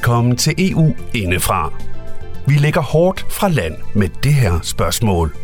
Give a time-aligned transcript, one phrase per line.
[0.00, 1.72] Velkommen til EU indefra.
[2.46, 5.36] Vi lægger hårdt fra land med det her spørgsmål.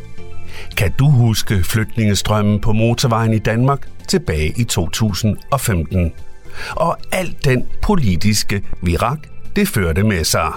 [0.77, 6.13] Kan du huske flygtningestrømmen på motorvejen i Danmark tilbage i 2015?
[6.71, 9.19] Og alt den politiske virak,
[9.57, 10.53] det førte med sig.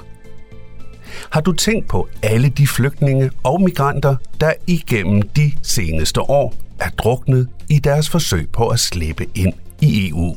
[1.30, 6.90] Har du tænkt på alle de flygtninge og migranter, der igennem de seneste år er
[6.90, 10.36] druknet i deres forsøg på at slippe ind i EU?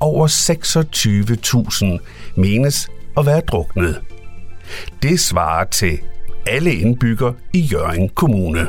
[0.00, 4.00] Over 26.000 menes at være druknet.
[5.02, 5.98] Det svarer til
[6.46, 8.68] alle indbygger i Jørgen Kommune.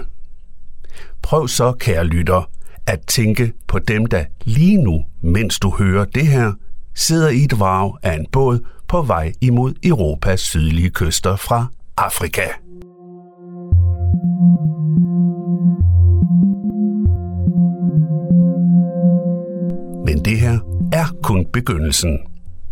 [1.21, 2.49] Prøv så, kære lytter,
[2.87, 6.51] at tænke på dem, der lige nu, mens du hører det her,
[6.95, 11.67] sidder i et vrag af en båd på vej imod Europas sydlige kyster fra
[11.97, 12.47] Afrika.
[20.05, 22.19] Men det her er kun begyndelsen.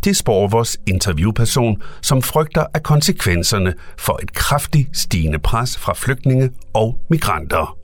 [0.04, 6.50] Det spår vores interviewperson, som frygter af konsekvenserne for et kraftigt stigende pres fra flygtninge
[6.74, 7.78] og migranter.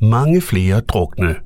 [0.00, 1.36] Mange flere drukne.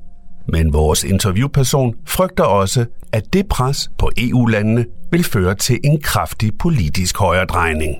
[0.47, 6.51] Men vores interviewperson frygter også, at det pres på EU-landene vil føre til en kraftig
[6.59, 7.95] politisk højredrejning.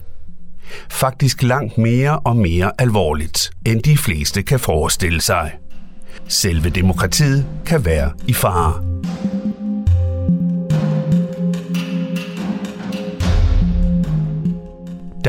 [0.92, 5.52] Faktisk langt mere og mere alvorligt, end de fleste kan forestille sig.
[6.28, 8.84] Selve demokratiet kan være i fare.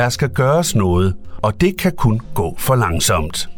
[0.01, 3.49] Der skal gøres noget, og det kan kun gå for langsomt.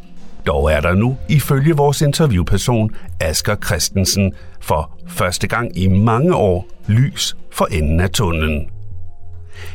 [0.46, 2.90] Dog er der nu, ifølge vores interviewperson
[3.20, 8.70] Asger Christensen, for første gang i mange år lys for enden af tunnelen.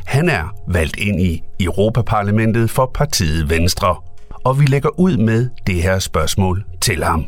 [0.06, 3.96] Han er valgt ind i Europaparlamentet for partiet Venstre,
[4.44, 7.24] og vi lægger ud med det her spørgsmål til ham.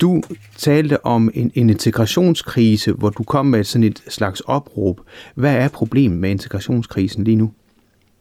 [0.00, 0.22] Du
[0.56, 5.00] talte om en, en integrationskrise, hvor du kom med sådan et slags opråb.
[5.34, 7.52] Hvad er problemet med integrationskrisen lige nu?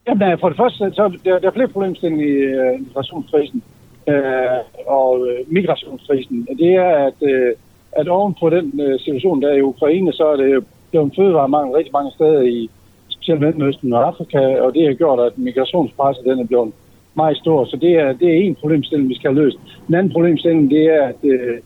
[0.08, 3.64] Jamen, øh, for det første, så der, der er flere problemstillinger i øh, uh, migrationskrisen
[4.08, 6.48] øh, og øh, migrationskrisen.
[6.58, 7.54] Det er, at, øh,
[7.92, 11.14] at oven på den øh, situation, der er i Ukraine, så er det jo blevet
[11.16, 12.70] fødevaremangel rigtig mange steder i
[13.10, 16.74] specielt Mellemøsten og Afrika, og det har gjort, at migrationspresset den er blevet
[17.16, 17.66] meget stor.
[17.66, 19.58] Så det er, det er en problemstilling, vi skal have løst.
[19.88, 21.58] Den anden problemstilling, det er, at, øh,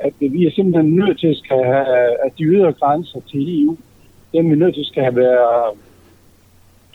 [0.00, 1.86] at vi er simpelthen nødt til at, skal have,
[2.26, 3.76] at de ydre grænser til EU,
[4.32, 5.70] dem er vi nødt til at skal have være,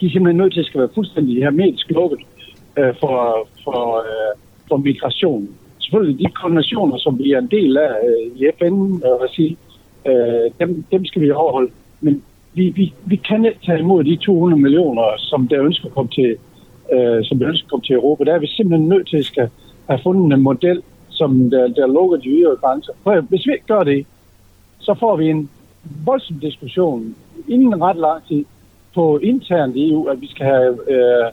[0.02, 2.20] de er simpelthen nødt til at skal være fuldstændig hermetisk lukket
[2.78, 4.32] øh, for, for, øh,
[4.68, 5.48] for migration.
[5.78, 9.56] Selvfølgelig de konventioner, som vi er en del af øh, i FN-regi,
[10.06, 11.70] øh, øh, dem, dem skal vi overholde.
[12.00, 12.22] Men
[12.54, 16.10] vi, vi, vi kan ikke tage imod de 200 millioner, som der ønsker at komme
[16.10, 16.36] til,
[16.92, 18.24] øh, som der ønsker at komme til Europa.
[18.24, 19.48] Der er vi simpelthen nødt til at skal
[19.88, 22.92] have fundet en model, som der, der lukker de ydre grænser.
[23.02, 24.06] For hvis vi ikke gør det,
[24.80, 25.50] så får vi en
[26.04, 27.14] voldsom diskussion
[27.48, 28.44] inden ret lang tid
[28.94, 31.32] på internt i EU, at vi skal have øh,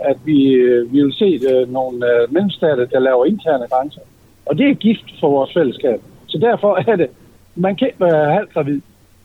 [0.00, 4.00] at vi, øh, vi vil se uh, nogle uh, mellemstater, der laver interne grænser.
[4.46, 6.00] Og det er gift for vores fællesskab.
[6.26, 7.10] Så derfor er det,
[7.56, 8.80] man kan ikke være halvgravid.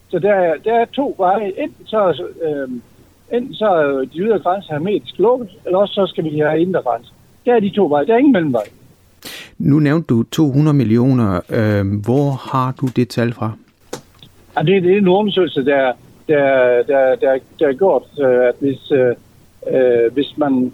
[0.08, 1.52] Så der er, der er to veje.
[1.58, 2.68] Enten så, øh,
[3.38, 6.82] enten så er de ydre grænser hermetisk lukket, eller også så skal vi have indre
[6.82, 7.12] grænser.
[7.46, 8.06] Der er de to veje.
[8.06, 8.64] Der er ingen mellemvej.
[9.58, 11.40] Nu nævnte du 200 millioner.
[11.50, 13.52] Øh, hvor har du det tal fra?
[14.56, 15.92] Ja, det, det er en undersøgelse, der,
[16.28, 18.92] der, der, der, der er gjort, at hvis,
[19.70, 20.72] Øh, hvis man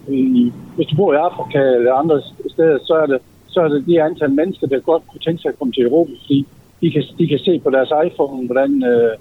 [0.77, 4.03] hvis du bor i Afrika eller andre steder, så er det, så er det de
[4.03, 6.47] antal mennesker, der godt kunne tænke sig at komme til Europa, fordi
[6.81, 9.13] de kan, de kan se på deres iPhone, hvordan, øh,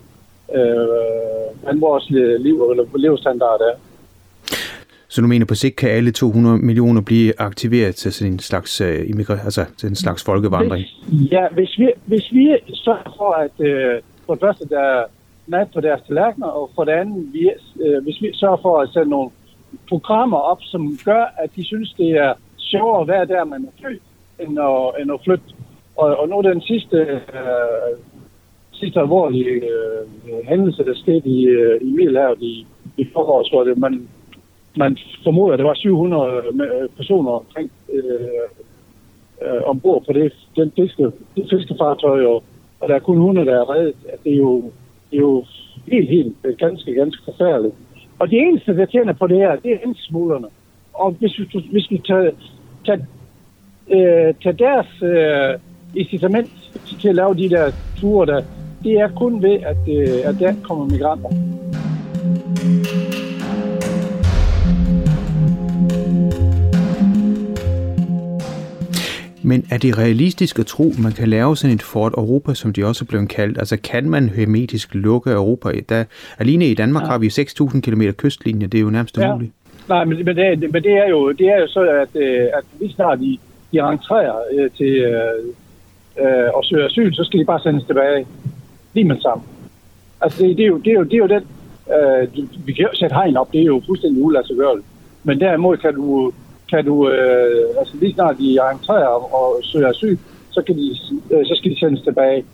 [0.55, 0.87] øh,
[1.61, 2.09] hvordan vores
[2.39, 3.75] liv eller levestandard er.
[5.07, 8.81] Så du mener på sigt kan alle 200 millioner blive aktiveret til sådan en slags,
[8.81, 10.85] uh, immigra- altså til en slags folkevandring?
[11.07, 15.03] Hvis, ja, hvis vi, hvis vi sørger for, at uh, for det første, der er
[15.49, 17.51] mad på deres tallerkener, og for det andet, vi,
[17.83, 19.29] øh, hvis vi sørger for at sætte nogle
[19.89, 23.81] programmer op, som gør, at de synes, det er sjovere at være der, man er
[23.83, 24.01] født,
[24.39, 25.45] end at, end at flytte.
[25.97, 27.97] Og, og nu den sidste, øh,
[28.71, 32.67] sidste alvorlige øh, hændelse, der skete i, øh, i Middelhavet i,
[32.97, 34.07] i forårs, hvor det, man,
[34.77, 38.03] man formoder, at det var 700 øh, personer omkring øh,
[39.41, 41.03] øh, ombord på det, den fiske,
[41.35, 42.43] det fiskefartøj, og,
[42.79, 43.95] og der er kun 100, der er reddet.
[44.09, 44.71] At det, er jo,
[45.11, 45.45] jo
[45.91, 47.75] helt, helt øh, ganske, ganske forfærdeligt.
[48.19, 50.47] Og de eneste, der tjener på det her, det er indsmuglerne.
[50.93, 52.31] Og hvis vi, hvis vi tager,
[52.85, 52.99] tager,
[53.89, 55.59] øh, tager deres øh,
[55.95, 56.51] incitament
[57.01, 58.41] til at lave de der ture, der,
[58.83, 61.29] det er kun ved, at, øh, at der kommer migranter.
[69.49, 72.73] Men er det realistisk at tro, at man kan lave sådan et Fort Europa, som
[72.73, 73.57] de også er blevet kaldt?
[73.57, 75.69] Altså kan man hermetisk lukke Europa?
[75.89, 76.03] Der,
[76.39, 77.07] alene i Danmark ja.
[77.07, 79.29] har vi 6.000 km kystlinje, det er jo nærmest ja.
[79.29, 79.53] umuligt.
[79.89, 82.63] Nej, men, men, det, men det, er jo, det er jo så, at, øh, at
[82.79, 83.37] lige snart de,
[83.71, 88.25] de entrerer øh, til øh, øh, og søger asyl, så skal de bare sendes tilbage
[88.93, 89.47] lige med sammen.
[90.21, 91.43] Altså, det, det, er, jo, det, er, jo, det er jo den...
[91.95, 94.87] Øh, vi kan jo sætte hegn op, det er jo fuldstændig uladsiggørligt.
[95.23, 96.31] Men derimod kan du,
[96.69, 100.17] kan du øh, altså lige snart de entrerer og, og søger asyl,
[100.49, 100.95] så, kan de,
[101.31, 102.45] øh, så skal de sendes tilbage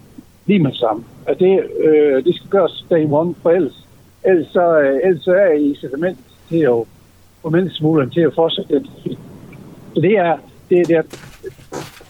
[0.45, 1.05] lige med sammen.
[1.27, 3.87] Og det, øh, det skal gøres day one, for ellers,
[4.23, 6.19] ellers, så, øh, ellers så er i incitament
[6.49, 6.83] til at
[7.41, 8.87] få menneskesmuglerne til at fortsætte den
[9.95, 10.37] Så det er,
[10.69, 11.01] det, det, er,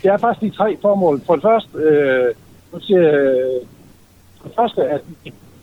[0.01, 1.21] det er faktisk de tre formål.
[1.25, 2.33] For det første, øh,
[2.73, 3.11] nu siger,
[4.41, 5.01] for det første at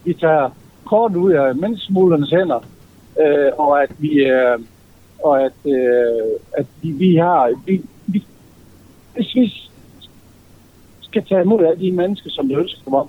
[0.04, 0.50] vi tager
[0.84, 2.60] kort ud af menneskesmuglernes hænder,
[3.20, 4.58] øh, og at vi øh,
[5.24, 8.24] og at, øh, at vi, vi har vi, vi,
[9.14, 9.52] hvis vi
[11.00, 13.08] skal tage imod alle de mennesker, som der ønsker om,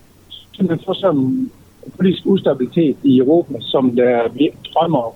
[0.52, 1.52] så man får sådan en
[1.98, 5.12] politisk ustabilitet i Europa, som der vi drømmer om.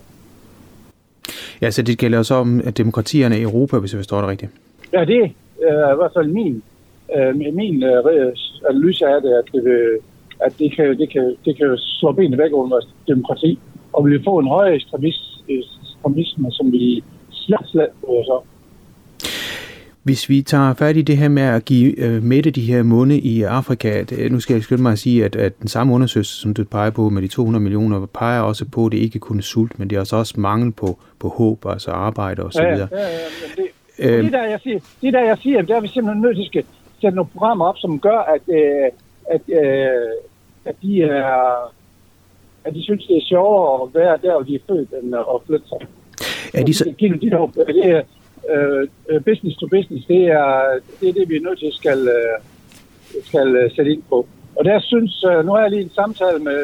[1.62, 4.52] Ja, så det gælder også om at demokratierne i Europa, hvis jeg forstår det rigtigt.
[4.94, 6.64] Ja, det er i hvert fald min,
[7.18, 8.34] øh, min øh,
[8.70, 9.64] analyse af det, at det,
[10.40, 13.60] at det kan, det kan, det kan slå benene væk under demokrati,
[13.94, 14.80] og vi vil få en højere
[16.08, 18.40] ekstremisme, som vi slet, slet så.
[20.04, 23.20] Hvis vi tager fat i det her med at give øh, Mette de her munde
[23.20, 26.42] i Afrika, det, nu skal jeg skynde mig at sige, at, at den samme undersøgelse,
[26.42, 29.38] som du peger på med de 200 millioner, peger også på, at det ikke kun
[29.38, 32.62] er sult, men det er også, også mangel på, på håb, altså arbejde osv.
[32.62, 33.18] Ja, ja, ja, ja,
[33.58, 33.68] det,
[34.00, 36.60] øh, det, der, jeg siger, det der, jeg siger, det er, vi simpelthen nødt til
[36.60, 36.66] at
[37.02, 38.92] sætte nogle programmer op, som gør, at, øh,
[39.30, 40.12] at, øh,
[40.66, 41.72] at de er
[42.68, 45.42] at de synes, det er sjovere at være der, hvor de er født, end at
[45.46, 45.88] flytte sig.
[46.54, 46.84] Er de så...
[47.00, 48.02] Det, det, er
[49.16, 52.38] uh, business to business, det er, det er det, vi er nødt til skal, uh,
[53.24, 54.28] skal sætte ind på.
[54.56, 56.62] Og der synes, uh, nu har jeg lige en samtale med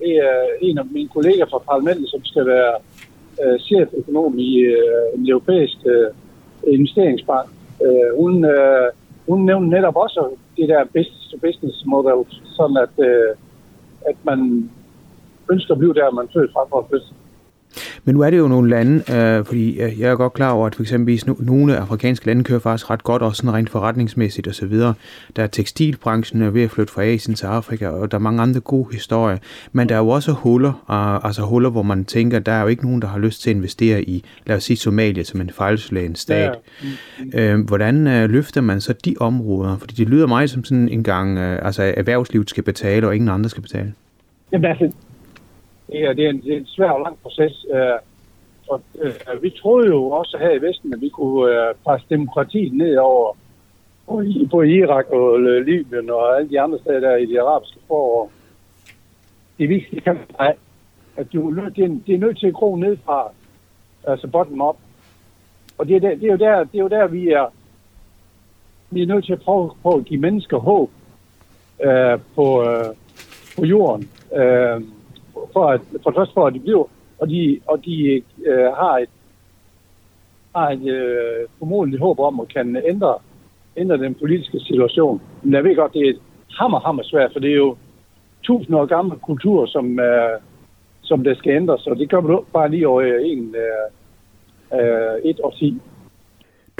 [0.00, 2.74] uh, en af mine kolleger fra parlamentet, som skal være
[3.42, 7.48] uh, cheføkonom i uh, en europæisk uh, investeringsbank.
[7.80, 8.86] Uh, hun, uh,
[9.28, 12.20] hun nævnte netop også det der business to business model,
[12.56, 13.30] sådan at, uh,
[14.10, 14.70] at man
[15.52, 17.06] ønsker at blive der, man føler frem for at flytte.
[18.04, 20.74] Men nu er det jo nogle lande, øh, fordi jeg er godt klar over, at
[20.74, 24.72] for eksempel nogle afrikanske lande kører faktisk ret godt, også sådan rent forretningsmæssigt osv.
[25.36, 28.42] Der er tekstilbranchen er ved at flytte fra Asien til Afrika, og der er mange
[28.42, 29.38] andre gode historier.
[29.72, 32.68] Men der er jo også huller, øh, altså huller, hvor man tænker, der er jo
[32.68, 35.50] ikke nogen, der har lyst til at investere i, lad os sige Somalia som en
[35.50, 36.54] fejlslagen stat.
[37.34, 37.52] Ja.
[37.52, 39.76] Øh, hvordan øh, løfter man så de områder?
[39.76, 43.28] Fordi det lyder meget som sådan en gang, øh, altså erhvervslivet skal betale, og ingen
[43.28, 43.92] andre skal betale.
[44.52, 44.92] Jamen altså,
[45.90, 47.66] det her det er, en, det er en svær og lang proces.
[47.74, 47.98] Øh,
[48.68, 52.72] og, øh, vi troede jo også her i Vesten, at vi kunne øh, presse demokratiet
[52.72, 53.36] ned over
[54.50, 58.30] på Irak og øh, Libyen og alle de andre steder der i de arabiske forår.
[59.58, 60.56] Det vigtige kan nej,
[61.16, 63.32] at du, det, er, det er nødt til at gro ned fra,
[64.04, 64.76] altså bottom up.
[65.78, 67.46] Og det er, der, det er, jo, der, det er jo der, vi er,
[68.90, 70.90] vi er nødt til at prøve, på at give mennesker håb
[71.84, 72.84] øh, på, øh,
[73.56, 74.10] på jorden.
[74.36, 74.82] Øh,
[75.52, 76.84] for, at, for det første for, at de bliver,
[77.18, 79.08] og de, og de øh, har et,
[80.56, 83.14] har et øh, formodentligt håb om at kan ændre,
[83.76, 85.20] ændre den politiske situation.
[85.42, 86.20] Men jeg ved godt, det er et
[86.58, 87.76] hammer, hammer svært, for det er jo
[88.42, 90.38] tusind år gammel kultur, som, øh,
[91.02, 95.40] som der skal ændres, og det gør man bare lige over en, øh, øh, et
[95.40, 95.80] og ti.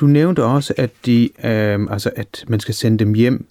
[0.00, 3.46] Du nævnte også, at, de, øh, altså at man skal sende dem hjem,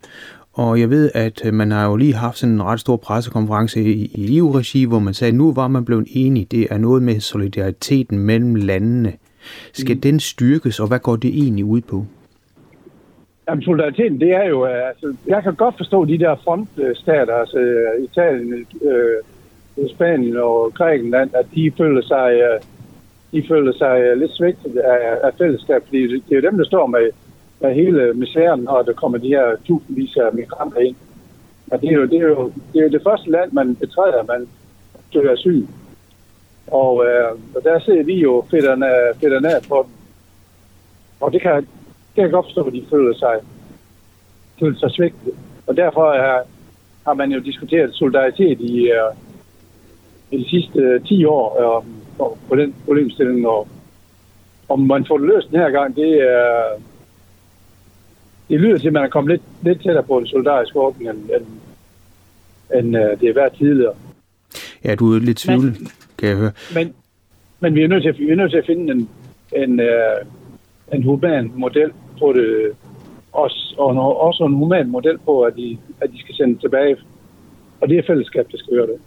[0.64, 3.82] og jeg ved, at øh, man har jo lige haft sådan en ret stor pressekonference
[3.82, 6.52] i, i EU-regi, hvor man sagde, at nu var man blevet enig.
[6.52, 9.14] Det er noget med solidariteten mellem landene.
[9.74, 10.02] Skal mm.
[10.02, 12.06] den styrkes, og hvad går det egentlig ud på?
[13.50, 14.66] Jamen, solidariteten, det er jo...
[14.66, 20.72] Øh, altså, jeg kan godt forstå de der frontstater, altså øh, Italien, øh, Spanien og
[20.74, 22.60] Grækenland, at de føler sig,
[23.32, 26.88] de føler sig lidt svigtet af, af fællesskab, fordi det er jo dem, der står
[26.88, 27.10] med
[27.62, 30.96] af hele misæren, når der kommer de her tusindvis af migranter ind.
[31.72, 34.24] Og det er jo det, er jo, det, er jo det første land, man betræder,
[34.24, 34.48] man
[35.14, 35.66] søger asyl.
[36.68, 39.94] Og, øh, og der ser vi jo fætterne af på dem.
[41.20, 41.66] Og det kan, det
[42.16, 43.36] kan jeg godt forstå, at de føler sig,
[44.60, 45.34] føler sig svigtet.
[45.68, 46.44] Og derfor er,
[47.06, 49.16] har man jo diskuteret solidaritet i, øh,
[50.32, 51.84] i de sidste øh, 10 år øh,
[52.50, 53.48] på den problemstilling.
[53.48, 53.68] Og
[54.70, 56.64] om man får det løst den her gang, det er,
[58.50, 61.18] det lyder til, at man er kommet lidt, lidt tættere på en solidarisk ordning, end,
[61.18, 61.46] end,
[62.78, 63.94] end uh, det er været tidligere.
[64.84, 65.76] Ja, du er lidt tvivl,
[66.18, 66.52] kan jeg høre.
[66.74, 66.94] Men,
[67.60, 69.10] men vi, er nødt til, vi er nødt til at finde en,
[69.56, 70.28] en, uh,
[70.94, 72.72] en human model på det,
[73.32, 76.98] også, og også en human model på, at de, at de skal sende tilbage.
[77.82, 79.00] Og det er fællesskab, der skal gøre det.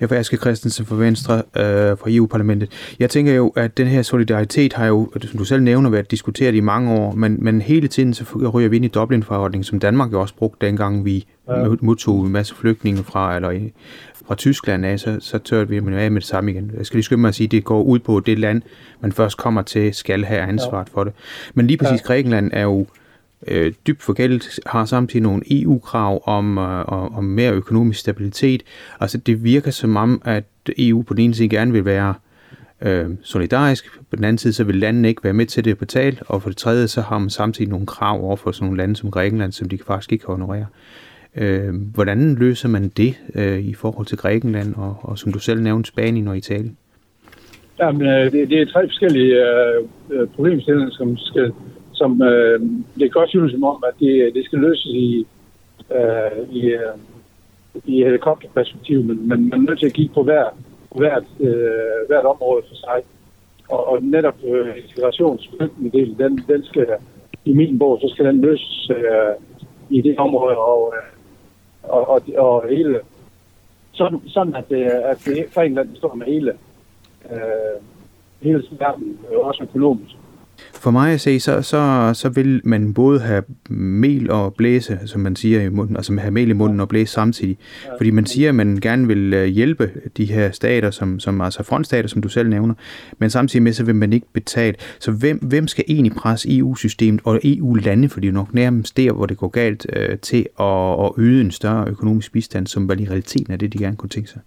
[0.00, 2.70] Ja, for Aske Christensen fra Venstre øh, fra EU-parlamentet.
[2.98, 6.54] Jeg tænker jo, at den her solidaritet har jo, som du selv nævner, været diskuteret
[6.54, 8.24] i mange år, men, men hele tiden så
[8.54, 11.68] ryger vi ind i Dublin-forordningen, som Danmark jo også brugte dengang vi ja.
[11.80, 13.68] modtog en masse flygtninge fra, eller
[14.28, 16.70] fra Tyskland af, så, så tørte vi af med det samme igen.
[16.78, 18.62] Jeg skal lige skynde mig at sige, at det går ud på, det land,
[19.00, 21.12] man først kommer til, skal have ansvaret for det.
[21.54, 22.06] Men lige præcis ja.
[22.06, 22.86] Grækenland er jo
[23.46, 28.62] øh, dybt forgældet, har samtidig nogle EU-krav om, øh, om mere økonomisk stabilitet.
[29.00, 30.44] Altså det virker som om, at
[30.78, 32.14] EU på den ene side gerne vil være
[32.82, 35.78] øh, solidarisk, på den anden side så vil landene ikke være med til det at
[35.78, 38.78] betale, og for det tredje så har man samtidig nogle krav over for sådan nogle
[38.78, 40.66] lande som Grækenland, som de faktisk ikke kan honorere.
[41.36, 45.62] Øh, hvordan løser man det øh, i forhold til Grækenland og, og som du selv
[45.62, 46.76] nævnte, Spanien og Italien?
[47.80, 51.52] Jamen, øh, det, det er tre forskellige øh, øh problemstillinger, som skal
[51.98, 52.60] som øh,
[52.98, 55.26] det kan også synes som om, at det, det skal løses i,
[55.96, 56.96] øh, i, øh,
[57.84, 60.44] i helikopterperspektiv, men, men man er nødt til at kigge på hver,
[60.96, 63.02] hvert, øh, hvert område for sig.
[63.68, 66.86] Og, og netop øh, integrationsflygtningdelen, den, den skal
[67.44, 69.34] i min bog, så skal den løses øh,
[69.90, 71.02] i det område, og, øh,
[71.82, 73.00] og, og, og hele,
[73.92, 76.52] sådan, sådan at, det, at det for England består med hele,
[77.30, 77.82] øh,
[78.42, 80.16] hele verden, øh, også økonomisk.
[80.74, 85.20] For mig at se, så, så, så vil man både have mel og blæse, som
[85.20, 87.58] man siger i munden, altså have mel i munden og blæse samtidig.
[87.96, 91.62] Fordi man siger, at man gerne vil øh, hjælpe de her stater, som, som altså
[91.62, 92.74] frontstater, som du selv nævner,
[93.18, 94.74] men samtidig med, så vil man ikke betale.
[94.98, 99.12] Så hvem, hvem skal egentlig presse EU-systemet og EU-lande, for det er nok nærmest der,
[99.12, 103.00] hvor det går galt, øh, til at, at yde en større økonomisk bistand, som vel
[103.00, 104.40] i realiteten er det, de gerne kunne tænke sig?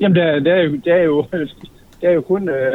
[0.00, 1.24] Jamen, det er, det er, jo, det er, jo,
[2.00, 2.72] det er jo kun øh,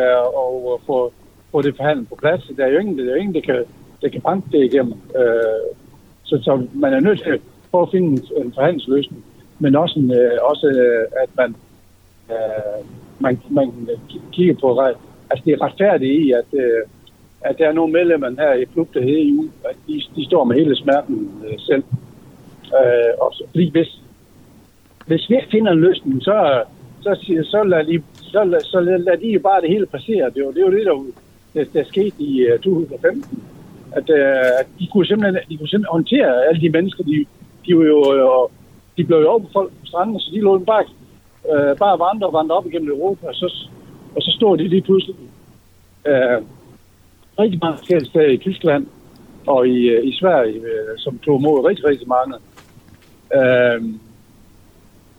[0.74, 1.14] at få
[1.52, 2.52] få det forhandlet på plads.
[2.58, 3.64] Der er jo ingen, der, er ingen, der, kan,
[4.02, 4.94] der kan banke det igennem.
[4.94, 5.76] Øh,
[6.24, 7.42] så, så man er nødt til at
[7.72, 9.26] prøve at finde en, en forhandlingsløsning,
[9.60, 11.56] men også, en, øh, også øh, at man,
[12.32, 12.86] øh,
[13.20, 13.72] man, man
[14.32, 14.82] kigger på,
[15.30, 16.82] altså det er retfærdigt i, at, øh,
[17.42, 20.44] at der er nogle medlemmer her i klub, der hedder EU, at de, de står
[20.44, 21.84] med hele smerten øh, selv.
[22.78, 24.02] Øh, og så, fordi hvis,
[25.08, 26.64] hvis vi finder en løsning, så,
[27.02, 27.12] så,
[27.44, 30.30] så, lader de, så, så lader de jo bare det hele passere.
[30.30, 31.06] Det er jo det, er jo det der
[31.54, 33.44] der, der skete i øh, 2015.
[33.92, 37.26] At, øh, at de, kunne simpelthen, de kunne simpelthen håndtere alle de mennesker, de,
[37.66, 38.50] de, var jo, øh,
[38.98, 40.86] de blev jo over på folk på stranden, så de lå dem bare,
[41.52, 43.68] øh, bare vandre og vandre op igennem Europa, og så,
[44.16, 45.16] og så stod de lige pludselig
[46.08, 46.42] øh,
[47.40, 48.88] rigtig mange forskellige steder i Tyskland
[49.48, 52.36] og i, i Sverige, øh, som tog imod rigtig, rigtig mange.
[53.36, 53.82] Øh,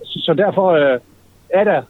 [0.05, 0.99] så, så derfor øh,
[1.51, 1.83] er der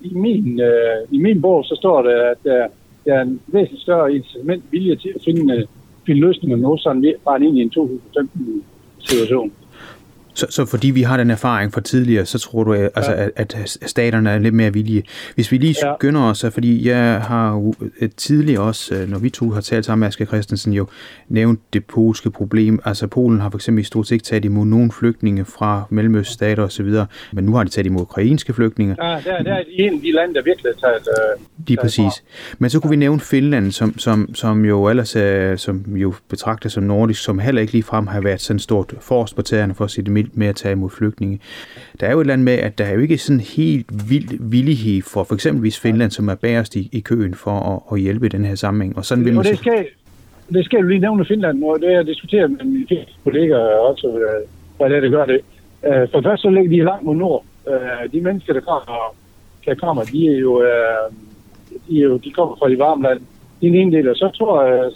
[0.00, 2.68] i min, øh, i min bog, så står det, at øh,
[3.06, 5.64] der er en væsentlig større incitament vilje til at finde, øh,
[6.06, 8.64] finde løsninger nu, sådan bare ind i en 2015
[8.98, 9.52] situation.
[10.36, 13.28] Så, så fordi vi har den erfaring fra tidligere, så tror du, at, altså, ja.
[13.36, 15.02] at, at staterne er lidt mere villige.
[15.34, 15.94] Hvis vi lige ja.
[15.98, 19.84] skynder os, fordi jeg har jo øh, tidligere også, øh, når vi to har talt
[19.84, 20.86] sammen med Asger Christensen, jo
[21.28, 22.80] nævnt det polske problem.
[22.84, 26.92] Altså Polen har for eksempel i stort set taget imod nogle flygtninge fra Mellemøststater osv.,
[27.32, 28.96] men nu har de taget imod ukrainske flygtninge.
[29.04, 31.08] Ja, det er, det er en af de lande, der virkelig har taget...
[31.08, 32.24] Øh, Lige præcis.
[32.58, 36.68] Men så kunne vi nævne Finland, som, som, som jo ellers er, som jo betragter
[36.68, 39.90] som nordisk, som heller ikke ligefrem har været sådan stort forrest på tæerne for at
[39.90, 41.40] sige det mildt med at tage imod flygtninge.
[42.00, 44.38] Der er jo et eller andet med, at der er jo ikke sådan helt vild
[44.40, 48.26] villighed for for eksempelvis Finland, som er bagerst i, i køen for at, at hjælpe
[48.26, 48.96] i den her sammenhæng.
[48.96, 49.86] Og sådan vil man det skal,
[50.52, 54.06] det skal du lige nævne Finland, og det har jeg diskuteret med mine kollegaer også,
[54.08, 55.40] øh, hvad det er, det gør det.
[55.86, 57.44] Øh, for først så ligger de langt mod nord.
[57.68, 59.14] Øh, de mennesker, der kommer,
[59.66, 60.62] der kommer de er jo,
[61.88, 63.20] de, er jo, de kommer fra de varme land.
[63.60, 64.90] Det er en del, og så tror jeg,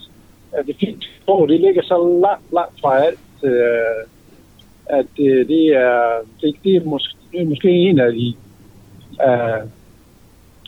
[0.52, 3.18] at det fint sprog, det ligger så langt, langt fra alt,
[4.98, 6.00] at øh, det, er,
[6.40, 8.34] det, det, er måske, det er måske en af de
[9.28, 9.68] uh,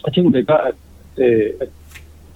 [0.05, 0.75] af ting, der gør, at,
[1.17, 1.67] øh, at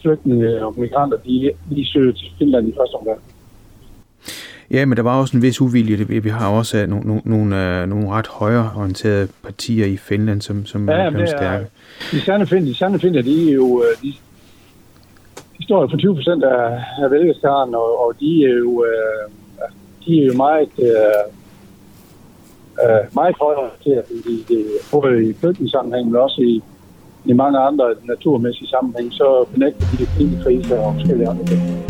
[0.01, 3.19] flygtninge og migranter, de, de søger til Finland i første omgang.
[4.71, 6.21] Ja, men der var også en vis uvilje.
[6.23, 10.95] Vi har også nogle, nogle, nogle, nogle ret højreorienterede partier i Finland, som, som ja,
[10.95, 11.65] er stærke.
[12.11, 14.13] De sande finder, de sande finder, de er jo, øh, de,
[15.57, 18.85] de står jo for 20 procent af, af vælgerskaren, og, og de er jo,
[20.05, 21.36] de er jo meget, øh,
[22.83, 26.61] Øh, meget højere til, at de, både i flygtningssammenhæng, men også i,
[27.25, 31.86] i mange andre naturmæssige sammenhæng, så benægter de klimakriser og forskellige andre ting.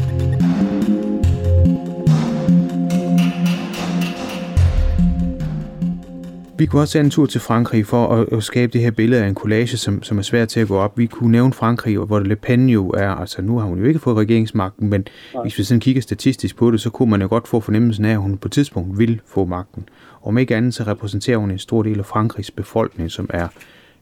[6.59, 9.23] Vi kunne også tage en tur til Frankrig for at, at skabe det her billede
[9.23, 10.97] af en collage, som, som er svært til at gå op.
[10.97, 13.99] Vi kunne nævne Frankrig, hvor Le Pen jo er, altså nu har hun jo ikke
[13.99, 15.43] fået regeringsmagten, men Nej.
[15.43, 18.11] hvis vi sådan kigger statistisk på det, så kunne man jo godt få fornemmelsen af,
[18.11, 19.89] at hun på et tidspunkt vil få magten.
[20.23, 23.47] Om ikke andet, så repræsenterer hun en stor del af Frankrigs befolkning, som er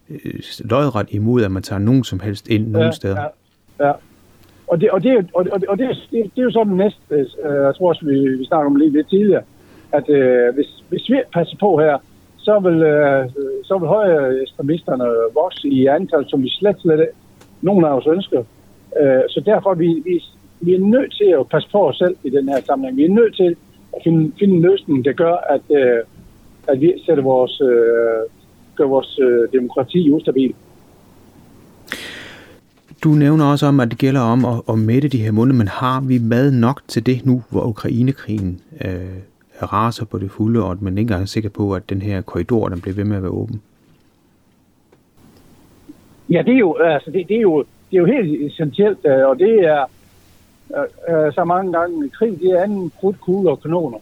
[0.10, 3.22] øh, lodret imod, at man tager nogen som helst ind nogen ja, steder.
[3.80, 3.94] Ja, ja.
[4.68, 7.26] Og det, og det, og det, og det, det, det er jo sådan næste, øh,
[7.46, 9.42] jeg tror også, vi, vi snakker om lidt, lidt tidligere,
[9.92, 11.98] at øh, hvis, hvis vi passer på her,
[12.46, 13.30] så vil, øh,
[13.64, 17.10] så vil højre ekstremisterne vokse i antal, som vi slet, slet
[17.62, 18.44] nogen af os ønsker.
[19.00, 20.24] Øh, så derfor vi, vi,
[20.62, 22.98] vi er nødt til at passe på os selv i den her sammenhæng.
[22.98, 23.56] Vi er nødt til
[23.96, 26.00] at finde, finde en løsning, der gør, at, øh,
[26.68, 28.22] at vi sætter vores, øh,
[28.76, 30.54] gør vores øh, demokrati ustabil.
[33.04, 35.68] Du nævner også om, at det gælder om at, at mætte de her måneder, men
[35.68, 39.20] har vi mad nok til det nu, hvor Ukrainekrigen øh,
[39.64, 42.22] raser på det fulde, og at man ikke engang er sikker på, at den her
[42.22, 43.62] korridor, den bliver ved med at være åben?
[46.30, 49.28] Ja, det er jo, altså, det, det er jo, det er jo helt essentielt, øh,
[49.28, 49.86] og det er
[50.78, 53.98] øh, øh så mange gange krig, det er anden krudt, kugle og kanoner.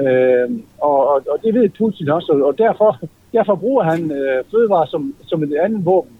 [0.00, 2.98] Øh, og, og, og det ved Putin også, og derfor,
[3.32, 6.12] derfor bruger han øh, fødevare som, som et andet våben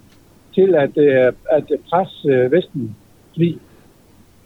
[0.55, 2.97] til at, øh, at presse øh, Vesten.
[3.33, 3.59] Fordi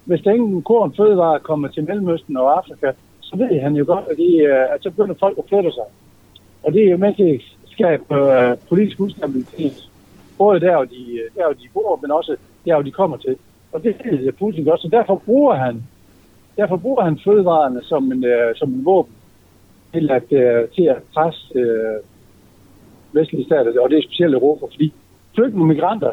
[0.05, 2.93] hvis der ingen korn fødevare kommer til Mellemøsten og Afrika,
[3.29, 5.89] så ved han jo godt, at, de, øh, at så begynder folk at flytte sig.
[6.63, 7.41] Og det er jo med til at
[7.71, 9.91] skabe øh, politisk ustabilitet.
[10.39, 13.17] Både der, hvor de, øh, der, hvor de bor, men også der, hvor de kommer
[13.17, 13.37] til.
[13.73, 15.83] Og det ved Putin godt, så derfor bruger han,
[16.57, 19.13] derfor bruger han fødevarene som en, uh, som en våben
[19.93, 21.99] til at, uh, til at presse uh,
[23.13, 24.93] vestlige stater, og det er specielt Europa, fordi
[25.35, 26.11] flygtende migranter,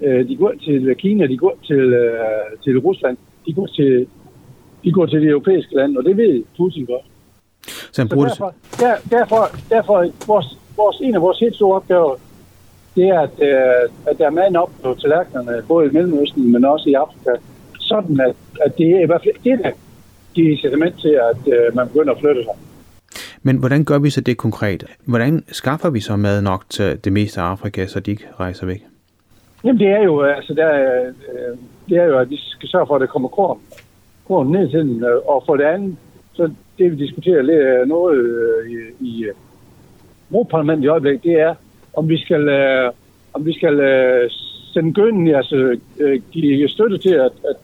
[0.00, 4.06] uh, de går til Kina, de går til, uh, til Rusland, de går til,
[4.84, 7.04] de går til de europæiske lande, og det ved Putin godt.
[7.92, 11.76] Så, han bruger så derfor, der, derfor, derfor vores, vores, en af vores helt store
[11.76, 12.16] opgaver,
[12.96, 16.64] det er, at, øh, at der er mand op på tallerkenerne, både i Mellemøsten, men
[16.64, 17.30] også i Afrika,
[17.78, 19.70] sådan at, at det er i hvert fald det, der
[20.34, 22.54] giver incitament til, at øh, man begynder at flytte sig.
[23.42, 24.84] Men hvordan gør vi så det konkret?
[25.04, 28.66] Hvordan skaffer vi så mad nok til det meste af Afrika, så de ikke rejser
[28.66, 28.84] væk?
[29.64, 32.94] Jamen det er jo, altså der, øh, det er jo, at vi skal sørge for,
[32.94, 33.58] at der kommer korn,
[34.28, 35.04] korn ned til den.
[35.04, 35.96] Øh, og for det andet,
[36.32, 39.34] så det vi diskuterer lidt noget øh, i, i øh,
[40.30, 41.54] Europaparlamentet i øjeblikket, det er,
[41.94, 42.92] om vi skal, øh,
[43.32, 44.30] om vi skal øh,
[44.72, 47.56] sende gødning, altså øh, give støtte til, at, at,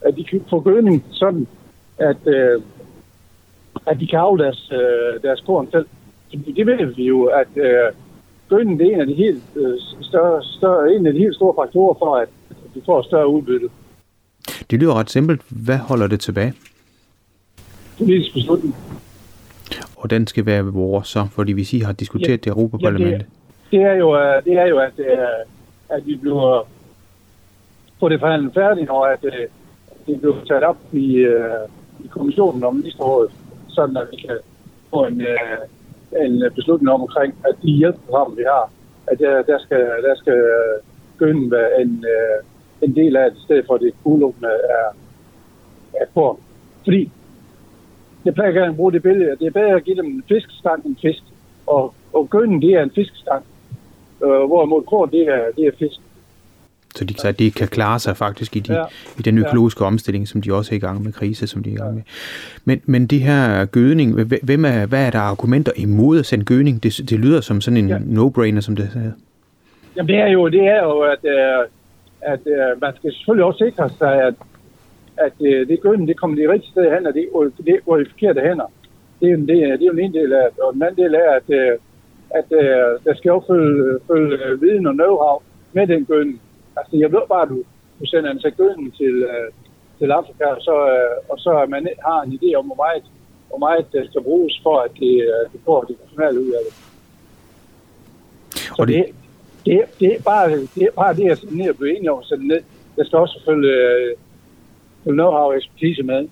[0.00, 1.46] at de kan få gødning sådan,
[1.98, 2.60] at, øh,
[3.86, 5.86] at de kan afle deres, øh, deres korn selv.
[6.56, 7.92] Det ved vi jo, at øh,
[8.48, 11.54] gødning det er en af de helt øh, større, større, en af de helt store
[11.62, 12.28] faktorer for, at
[12.74, 13.68] vi får større udbytte.
[14.70, 15.40] Det lyder ret simpelt.
[15.48, 16.54] Hvad holder det tilbage?
[17.98, 18.76] Politisk beslutning.
[19.96, 23.26] Og den skal være vores så, fordi hvis I har diskuteret ja, det i Europaparlamentet.
[23.72, 25.16] Ja, det er jo, øh, det er jo at, øh,
[25.88, 26.68] at vi bliver
[28.00, 29.46] på det forhandlet færdigt, og at øh,
[30.06, 31.26] det bliver taget op i,
[32.04, 33.32] i kommissionen om ministerrådet,
[33.68, 34.38] sådan at vi kan
[34.90, 35.22] få en,
[36.26, 38.70] en beslutning om omkring, at de hjælpeprogrammer, vi har,
[39.06, 40.42] at der, der skal, der skal
[41.18, 42.04] gønne en,
[42.82, 44.96] en del af det, i stedet for det udelukkende er,
[46.00, 46.40] er på.
[46.84, 47.10] Fordi,
[48.24, 50.24] jeg plejer gerne at bruge det billede, at det er bedre at give dem en
[50.28, 51.22] fiskestang end fisk.
[51.66, 53.44] Og, og gønnen, det er en fiskestang
[54.24, 56.00] øh, hvorimod korn, det er, det er fisk.
[56.94, 58.84] Så de, så de kan klare sig faktisk i, de, ja.
[59.18, 59.86] i den økologiske ja.
[59.86, 62.02] omstilling, som de også er i gang med, krise, som de er i gang med.
[62.64, 66.82] Men, men det her gødning, hvem er, hvad er der argumenter imod at sende gødning?
[66.82, 67.98] Det, det lyder som sådan en ja.
[67.98, 69.12] no-brainer, som det hedder.
[69.96, 71.68] Jamen det er jo, det er jo at, øh,
[72.22, 74.34] at, at man skal selvfølgelig også sikre sig, at,
[75.16, 77.28] at øh, det gødning, det kommer de rigtige steder hen, og det,
[77.66, 78.68] det går i forkerte hænder.
[79.20, 81.14] Det er, jo, det, er, det er jo en del af og den anden del
[81.14, 81.78] er, at
[82.40, 86.40] at øh, der skal jo følge, følge øh, viden og know-how med den gødning.
[86.76, 87.58] Altså, jeg ved bare, at du,
[88.00, 89.48] du sender en sæt gødning til, øh,
[89.98, 93.04] til Afrika, og så, øh, og så man har en idé om, hvor meget,
[93.48, 96.62] hvor meget det skal bruges for, at det, øh, det får det nationale ud af
[96.66, 96.74] det.
[98.76, 99.21] Så det, det,
[99.66, 102.46] det, er bare, det er bare det, jeg ned og blive enige om at sætte
[102.46, 102.60] ned.
[102.96, 104.16] Der skal også følge, øh,
[105.06, 106.28] know-how og ekspertise med.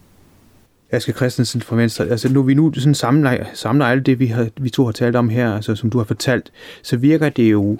[0.91, 4.49] Aske Christensen fra Venstre, altså nu vi nu sådan samler, samler alt det, vi, har,
[4.61, 7.79] vi to har talt om her, altså som du har fortalt, så virker det jo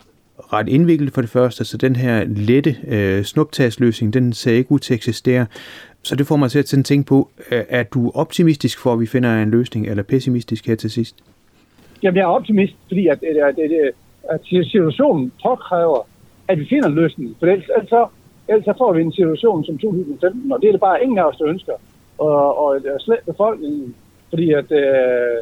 [0.53, 4.79] ret indviklet for det første, så den her lette øh, snuptagsløsning, den ser ikke ud
[4.79, 5.47] til at eksistere.
[6.03, 9.43] Så det får mig til at tænke på, er du optimistisk for, at vi finder
[9.43, 11.17] en løsning, eller pessimistisk her til sidst?
[12.03, 13.95] Jamen, jeg er optimist, fordi at, at, at, at
[14.31, 16.07] at situationen påkræver,
[16.49, 17.37] at vi finder en løsning.
[17.39, 18.11] For ellers, ellers,
[18.49, 21.25] ellers så får vi en situation som 2015, og det er det bare ingen af
[21.25, 21.73] os, der ønsker
[22.21, 23.95] og, og slet befolkningen,
[24.29, 25.37] fordi at, øh,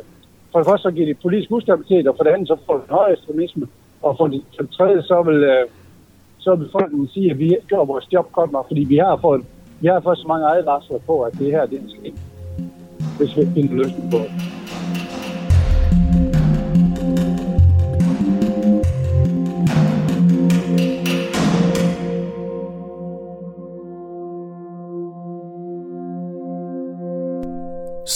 [0.53, 2.91] for det første så giver det politisk ustabilitet, og for det andet så får det
[2.91, 3.67] høj ekstremisme,
[4.03, 5.67] og for det, for det tredje så vil, øh,
[6.39, 9.45] så vil befolkningen sige, at vi gør vores job godt nok, fordi vi har fået,
[9.81, 12.13] vi har fået så mange advarsler på, at det her det er en ske,
[13.19, 14.58] hvis vi finder løsning på det.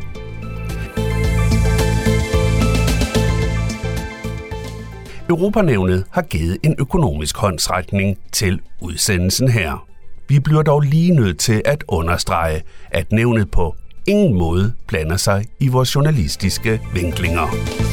[5.28, 9.87] Europanævnet har givet en økonomisk håndsrækning til udsendelsen her.
[10.28, 13.74] Vi bliver dog lige nødt til at understrege, at nævnet på
[14.06, 17.86] ingen måde blander sig i vores journalistiske vinklinger.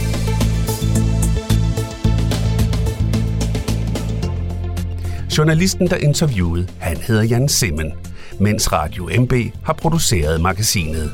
[5.37, 7.93] Journalisten, der interviewede, han hedder Jan Simmen,
[8.39, 11.11] mens Radio MB har produceret magasinet.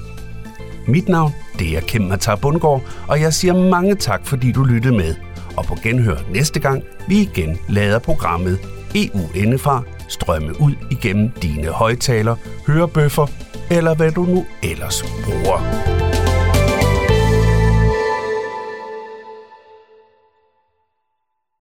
[0.87, 4.95] Mit navn, det er Kim Matar Bundgaard, og jeg siger mange tak, fordi du lyttede
[4.97, 5.15] med–
[5.59, 8.59] og på genhør næste gang, vi igen lader programmet
[8.95, 12.35] EU indefra strømme ud igennem dine højtaler,
[12.67, 13.27] hørebøffer
[13.71, 15.98] eller hvad du nu ellers bruger.